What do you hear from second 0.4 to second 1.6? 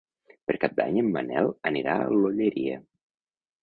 Per Cap d'Any en Manel